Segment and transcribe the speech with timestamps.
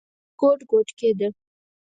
[0.03, 1.27] دى اوس ګوډ ګوډ کېده.